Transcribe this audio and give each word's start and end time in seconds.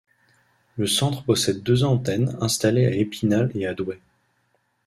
Le 0.77 0.87
centre 0.87 1.23
possède 1.23 1.61
deux 1.61 1.83
antennes 1.83 2.35
installées 2.41 2.87
à 2.87 2.95
Épinal 2.95 3.51
et 3.53 3.67
à 3.67 3.75
Douai. 3.75 3.99